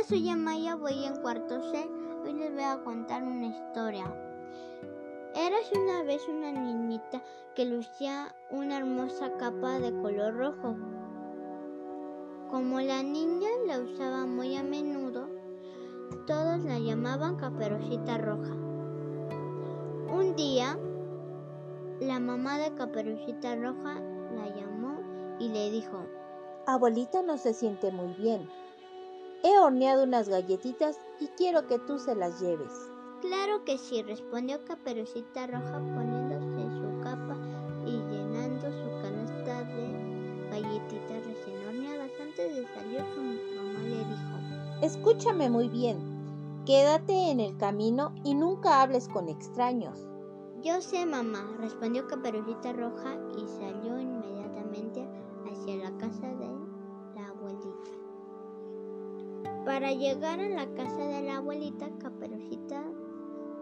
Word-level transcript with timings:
Hola, 0.00 0.08
soy 0.08 0.30
Amaya, 0.30 0.76
voy 0.76 1.04
en 1.04 1.16
cuarto 1.20 1.60
C. 1.70 1.86
Hoy 2.24 2.32
les 2.32 2.54
voy 2.54 2.62
a 2.62 2.82
contar 2.82 3.22
una 3.22 3.48
historia. 3.48 4.04
Eras 5.34 5.70
una 5.76 6.04
vez 6.04 6.26
una 6.26 6.52
niñita 6.52 7.22
que 7.54 7.66
lucía 7.66 8.34
una 8.50 8.78
hermosa 8.78 9.30
capa 9.36 9.78
de 9.78 9.92
color 10.00 10.36
rojo. 10.36 10.74
Como 12.50 12.80
la 12.80 13.02
niña 13.02 13.50
la 13.66 13.80
usaba 13.80 14.24
muy 14.24 14.56
a 14.56 14.62
menudo, 14.62 15.28
todos 16.26 16.64
la 16.64 16.78
llamaban 16.78 17.36
Caperucita 17.36 18.16
Roja. 18.16 18.54
Un 20.14 20.34
día, 20.34 20.78
la 22.00 22.20
mamá 22.20 22.56
de 22.58 22.74
Caperucita 22.74 23.54
Roja 23.54 24.00
la 24.34 24.48
llamó 24.48 25.36
y 25.38 25.50
le 25.50 25.70
dijo, 25.70 26.06
Abuelita 26.66 27.20
no 27.20 27.36
se 27.36 27.52
siente 27.52 27.90
muy 27.90 28.14
bien. 28.14 28.48
He 29.42 29.58
horneado 29.58 30.04
unas 30.04 30.28
galletitas 30.28 30.98
y 31.18 31.26
quiero 31.28 31.66
que 31.66 31.78
tú 31.78 31.98
se 31.98 32.14
las 32.14 32.40
lleves. 32.40 32.90
Claro 33.22 33.64
que 33.64 33.78
sí, 33.78 34.02
respondió 34.02 34.62
Caperucita 34.66 35.46
Roja 35.46 35.78
poniéndose 35.94 36.76
su 36.76 37.00
capa 37.02 37.36
y 37.86 37.92
llenando 38.12 38.70
su 38.70 39.02
canasta 39.02 39.64
de 39.64 40.48
galletitas 40.50 41.26
recién 41.26 41.66
horneadas. 41.66 42.10
Antes 42.20 42.54
de 42.54 42.66
salir, 42.74 43.02
su 43.14 43.20
mamá 43.22 43.80
le 43.82 43.98
dijo, 43.98 44.82
Escúchame 44.82 45.48
muy 45.48 45.68
bien. 45.68 45.98
Quédate 46.66 47.30
en 47.30 47.40
el 47.40 47.56
camino 47.56 48.14
y 48.24 48.34
nunca 48.34 48.82
hables 48.82 49.08
con 49.08 49.30
extraños. 49.30 50.06
Yo 50.62 50.82
sé, 50.82 51.06
mamá, 51.06 51.56
respondió 51.58 52.06
Caperucita 52.06 52.74
Roja 52.74 53.16
y 53.38 53.48
salió 53.48 53.98
inmediatamente 53.98 55.08
hacia 55.50 55.76
la 55.76 55.96
casa 55.96 56.26
de. 56.26 56.59
Para 59.64 59.92
llegar 59.92 60.40
a 60.40 60.48
la 60.48 60.66
casa 60.74 61.04
de 61.06 61.22
la 61.22 61.36
abuelita, 61.36 61.86
Caperucita 61.98 62.82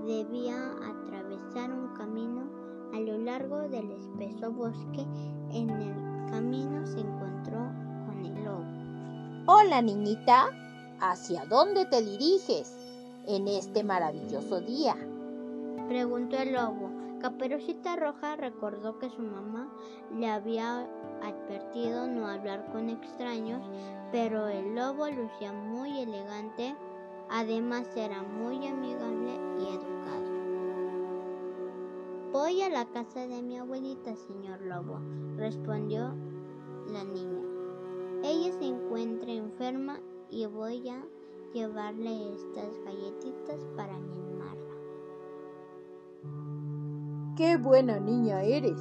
debía 0.07 0.71
atravesar 0.75 1.73
un 1.73 1.89
camino 1.95 2.49
a 2.95 3.01
lo 3.01 3.19
largo 3.19 3.69
del 3.69 3.91
espeso 3.91 4.53
bosque. 4.53 5.05
En 5.51 5.71
el 5.71 6.31
camino 6.31 6.87
se 6.87 7.01
encontró 7.01 7.59
con 8.07 8.25
el 8.25 8.45
lobo. 8.45 8.65
Hola, 9.47 9.83
niñita. 9.83 10.51
¿Hacia 11.01 11.45
dónde 11.47 11.85
te 11.87 12.01
diriges 12.03 12.77
en 13.27 13.49
este 13.49 13.83
maravilloso 13.83 14.61
día? 14.61 14.97
Preguntó 15.89 16.37
el 16.39 16.53
lobo. 16.53 16.98
Caperucita 17.21 17.97
Roja 17.97 18.37
recordó 18.37 18.99
que 19.01 19.11
su 19.11 19.23
mamá 19.23 19.69
le 20.17 20.29
había 20.29 20.89
advertido 21.21 22.07
no 22.07 22.29
hablar 22.29 22.71
con 22.71 22.89
extraños, 22.89 23.61
pero 24.13 24.47
el 24.47 24.77
lobo 24.77 25.09
lucía 25.09 25.53
muy 25.53 25.99
elegante, 26.01 26.77
además 27.29 27.89
era 27.97 28.23
muy 28.23 28.65
amigable 28.69 29.33
y 29.59 29.67
educado. 29.67 29.99
Voy 32.33 32.63
a 32.63 32.69
la 32.69 32.85
casa 32.87 33.27
de 33.27 33.43
mi 33.43 33.59
abuelita, 33.59 34.15
señor 34.15 34.61
lobo, 34.63 35.01
respondió 35.37 36.15
la 36.93 37.03
niña. 37.03 37.43
Ella 38.23 38.53
se 38.53 38.65
encuentra 38.65 39.33
enferma 39.33 39.99
y 40.31 40.47
voy 40.47 40.89
a 40.89 41.05
llevarle 41.53 42.35
estas 42.35 42.79
galletitas 42.85 43.67
para 43.77 43.95
animarla. 43.95 44.28
¡Qué 47.39 47.57
buena 47.57 48.01
niña 48.01 48.43
eres! 48.43 48.81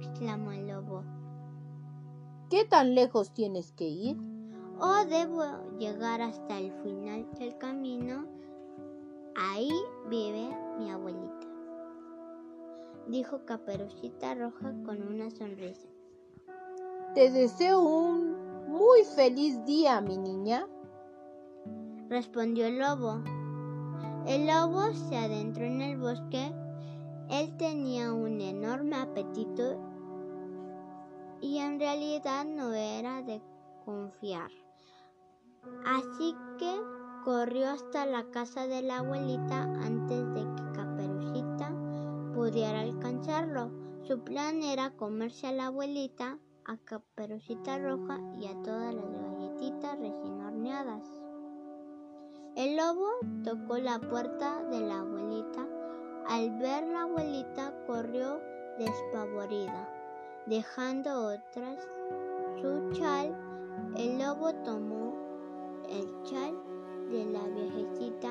exclamó 0.00 0.50
el 0.50 0.66
lobo. 0.66 1.04
¿Qué 2.50 2.64
tan 2.64 2.96
lejos 2.96 3.32
tienes 3.32 3.70
que 3.70 3.84
ir? 3.84 4.18
Oh, 4.80 5.04
debo 5.08 5.44
llegar 5.78 6.22
hasta 6.22 6.58
el 6.58 6.72
final 6.82 7.24
del 7.38 7.56
camino. 7.58 8.26
Ahí 9.36 9.70
vive 10.10 10.50
mi 10.76 10.90
abuelita, 10.90 11.46
dijo 13.06 13.44
Caperucita 13.44 14.34
Roja 14.34 14.74
con 14.84 15.00
una 15.00 15.30
sonrisa. 15.30 15.86
Te 17.14 17.30
deseo 17.30 17.80
un 17.80 18.66
muy 18.72 19.04
feliz 19.04 19.64
día, 19.64 20.00
mi 20.00 20.18
niña, 20.18 20.66
respondió 22.08 22.66
el 22.66 22.80
lobo. 22.80 23.22
El 24.26 24.48
lobo 24.48 24.92
se 25.08 25.16
adentró 25.16 25.64
en 25.64 25.80
el 25.80 25.96
bosque. 25.96 26.52
Él 27.32 27.56
tenía 27.56 28.12
un 28.12 28.42
enorme 28.42 28.94
apetito 28.94 29.80
y 31.40 31.56
en 31.56 31.80
realidad 31.80 32.44
no 32.44 32.74
era 32.74 33.22
de 33.22 33.40
confiar. 33.86 34.50
Así 35.86 36.36
que 36.58 36.78
corrió 37.24 37.70
hasta 37.70 38.04
la 38.04 38.24
casa 38.30 38.66
de 38.66 38.82
la 38.82 38.98
abuelita 38.98 39.62
antes 39.62 40.26
de 40.34 40.42
que 40.42 40.72
Caperucita 40.74 41.72
pudiera 42.34 42.80
alcanzarlo. 42.80 43.70
Su 44.02 44.22
plan 44.22 44.62
era 44.62 44.90
comerse 44.90 45.46
a 45.46 45.52
la 45.52 45.68
abuelita, 45.68 46.38
a 46.66 46.76
Caperucita 46.76 47.78
Roja 47.78 48.20
y 48.38 48.46
a 48.46 48.62
todas 48.62 48.94
las 48.94 49.10
galletitas 49.10 49.98
recién 49.98 50.38
horneadas. 50.42 51.08
El 52.56 52.76
lobo 52.76 53.08
tocó 53.42 53.78
la 53.78 53.98
puerta 54.00 54.62
de 54.64 54.80
la 54.80 55.00
abuelita. 55.00 55.71
Al 56.32 56.48
ver 56.52 56.84
la 56.84 57.02
abuelita 57.02 57.74
corrió 57.86 58.40
despavorida, 58.78 59.86
dejando 60.46 61.26
otras 61.26 61.78
su 62.58 62.90
chal. 62.92 63.36
El 63.98 64.18
lobo 64.18 64.50
tomó 64.64 65.12
el 65.90 66.08
chal 66.22 66.56
de 67.10 67.26
la 67.26 67.46
viejecita 67.48 68.30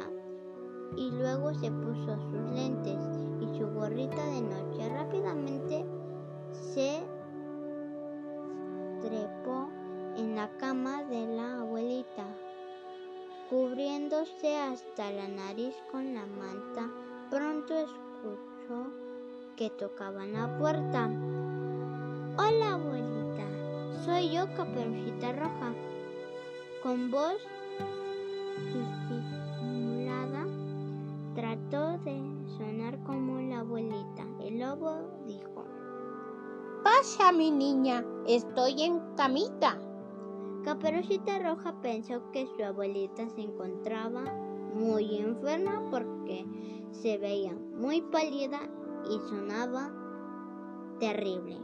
y 0.97 1.11
luego 1.11 1.53
se 1.53 1.69
puso 1.69 2.17
sus 2.31 2.49
lentes 2.55 2.97
y 3.39 3.59
su 3.59 3.67
gorrita 3.67 4.25
de 4.25 4.41
noche. 4.41 4.89
Rápidamente 4.89 5.85
se 6.53 7.03
trepó 8.99 9.69
en 10.17 10.35
la 10.35 10.49
cama 10.57 11.03
de 11.03 11.27
la 11.27 11.59
abuelita, 11.59 12.25
cubriéndose 13.47 14.57
hasta 14.57 15.11
la 15.11 15.27
nariz 15.27 15.75
con 15.91 16.15
la 16.15 16.25
manta. 16.25 17.00
Escuchó 17.69 18.91
que 19.55 19.69
tocaban 19.69 20.33
la 20.33 20.57
puerta. 20.57 21.05
Hola 22.37 22.73
abuelita, 22.73 23.45
soy 24.03 24.31
yo 24.31 24.47
Caperucita 24.55 25.31
Roja. 25.33 25.71
Con 26.81 27.11
voz 27.11 27.37
disimulada 28.65 30.47
trató 31.35 31.99
de 31.99 32.19
sonar 32.57 32.97
como 33.03 33.39
la 33.39 33.59
abuelita. 33.59 34.25
El 34.39 34.57
lobo 34.59 34.97
dijo, 35.27 35.63
Pasa, 36.83 37.31
mi 37.31 37.51
niña, 37.51 38.03
estoy 38.25 38.81
en 38.81 38.99
camita. 39.15 39.77
Caperucita 40.65 41.37
Roja 41.37 41.79
pensó 41.83 42.23
que 42.31 42.47
su 42.57 42.63
abuelita 42.63 43.29
se 43.29 43.41
encontraba 43.41 44.23
muy 44.73 45.17
enferma 45.17 45.83
porque 45.91 46.43
se 46.91 47.17
veía 47.17 47.53
muy 47.75 48.01
pálida 48.01 48.59
y 49.09 49.17
sonaba 49.29 49.91
terrible. 50.99 51.57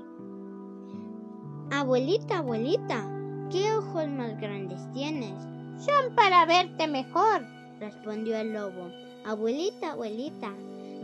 Abuelita, 1.72 2.40
abuelita, 2.40 3.08
¿qué 3.52 3.74
ojos 3.74 4.08
más 4.08 4.40
grandes 4.40 4.80
tienes? 4.94 5.34
Son 5.78 6.16
para 6.16 6.46
verte 6.46 6.88
mejor, 6.88 7.42
respondió 7.80 8.38
el 8.38 8.54
lobo. 8.54 8.90
Abuelita, 9.26 9.92
abuelita, 9.92 10.52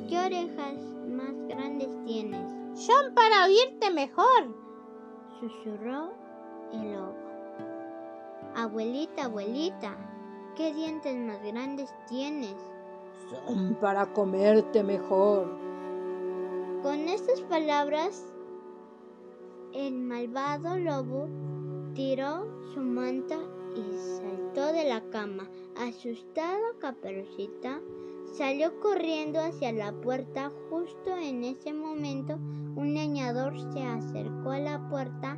¿qué 0.09 0.19
orejas 0.19 0.75
más 1.07 1.33
grandes 1.47 1.89
tienes? 2.06 2.50
Son 2.73 3.13
para 3.13 3.45
oírte 3.45 3.91
mejor, 3.91 4.56
susurró 5.39 6.13
el 6.71 6.94
lobo. 6.94 7.15
Abuelita, 8.56 9.25
abuelita, 9.25 9.95
¿qué 10.56 10.74
dientes 10.74 11.15
más 11.15 11.42
grandes 11.44 11.94
tienes? 12.07 12.56
Para 13.81 14.14
comerte 14.14 14.84
mejor. 14.84 15.48
Con 16.81 17.08
estas 17.08 17.42
palabras, 17.42 18.34
el 19.74 19.94
malvado 19.94 20.78
lobo 20.78 21.28
tiró 21.94 22.46
su 22.74 22.81
manta 22.81 23.38
y 23.75 23.98
saltó 24.18 24.74
de 24.74 24.88
la 24.88 25.02
cama. 25.10 25.50
Asustada, 25.78 26.60
Caperucita 26.80 27.80
salió 28.38 28.80
corriendo 28.80 29.40
hacia 29.40 29.72
la 29.72 29.92
puerta. 29.94 30.52
Justo 30.70 31.18
en 31.18 31.44
ese 31.44 31.74
momento, 31.74 32.36
un 32.36 32.94
leñador 32.94 33.54
se 33.74 33.84
acercó 33.84 34.52
a 34.52 34.60
la 34.60 34.90
puerta, 34.90 35.38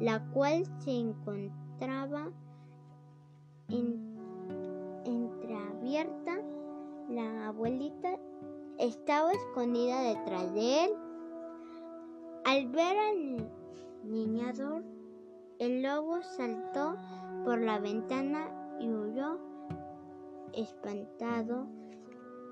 la 0.00 0.24
cual 0.30 0.64
se 0.78 0.92
encontraba 0.92 2.30
abuelita 7.66 8.20
estaba 8.78 9.32
escondida 9.32 10.00
detrás 10.02 10.54
de 10.54 10.84
él. 10.84 10.90
Al 12.44 12.68
ver 12.68 12.96
al 12.96 13.50
niñador, 14.04 14.84
el 15.58 15.82
lobo 15.82 16.22
saltó 16.36 16.96
por 17.44 17.58
la 17.58 17.80
ventana 17.80 18.46
y 18.78 18.88
huyó 18.88 19.40
espantado 20.52 21.66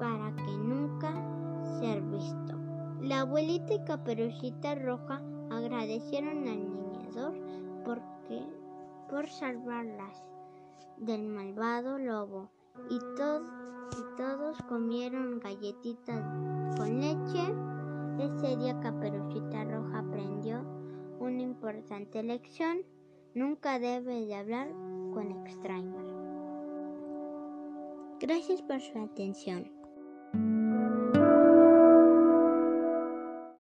para 0.01 0.35
que 0.35 0.51
nunca 0.57 1.13
ser 1.79 2.03
visto. 2.03 2.59
La 3.01 3.21
abuelita 3.21 3.75
y 3.75 3.85
Caperucita 3.85 4.75
Roja 4.75 5.23
agradecieron 5.49 6.49
al 6.49 6.73
niñador 6.75 7.35
porque, 7.85 8.43
por 9.09 9.29
salvarlas 9.29 10.25
del 10.97 11.23
malvado 11.29 11.99
lobo 11.99 12.51
y, 12.91 12.99
todos 13.17 13.64
comieron 14.69 15.41
galletitas 15.41 16.23
con 16.77 17.01
leche. 17.01 17.55
Ese 18.19 18.57
día 18.57 18.79
Caperucita 18.81 19.65
Roja 19.65 19.99
aprendió 19.99 20.65
una 21.19 21.43
importante 21.43 22.23
lección. 22.23 22.79
Nunca 23.35 23.79
debe 23.79 24.27
de 24.27 24.35
hablar 24.35 24.69
con 25.13 25.31
extraños. 25.31 26.07
Gracias 28.21 28.63
por 28.63 28.81
su 28.81 28.99
atención. 28.99 29.71